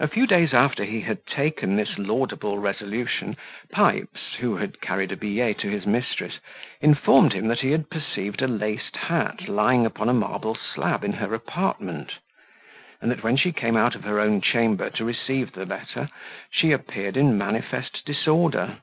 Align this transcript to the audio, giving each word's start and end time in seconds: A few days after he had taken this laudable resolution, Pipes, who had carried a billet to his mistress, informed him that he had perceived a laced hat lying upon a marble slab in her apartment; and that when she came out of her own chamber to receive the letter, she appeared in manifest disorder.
A 0.00 0.08
few 0.08 0.26
days 0.26 0.52
after 0.52 0.82
he 0.84 1.02
had 1.02 1.24
taken 1.24 1.76
this 1.76 1.96
laudable 1.96 2.58
resolution, 2.58 3.36
Pipes, 3.70 4.34
who 4.40 4.56
had 4.56 4.80
carried 4.80 5.12
a 5.12 5.16
billet 5.16 5.58
to 5.60 5.70
his 5.70 5.86
mistress, 5.86 6.40
informed 6.80 7.32
him 7.32 7.46
that 7.46 7.60
he 7.60 7.70
had 7.70 7.88
perceived 7.88 8.42
a 8.42 8.48
laced 8.48 8.96
hat 8.96 9.48
lying 9.48 9.86
upon 9.86 10.08
a 10.08 10.12
marble 10.14 10.56
slab 10.56 11.04
in 11.04 11.12
her 11.12 11.32
apartment; 11.32 12.16
and 13.00 13.08
that 13.12 13.22
when 13.22 13.36
she 13.36 13.52
came 13.52 13.76
out 13.76 13.94
of 13.94 14.02
her 14.02 14.18
own 14.18 14.40
chamber 14.40 14.90
to 14.90 15.04
receive 15.04 15.52
the 15.52 15.64
letter, 15.64 16.08
she 16.50 16.72
appeared 16.72 17.16
in 17.16 17.38
manifest 17.38 18.02
disorder. 18.04 18.78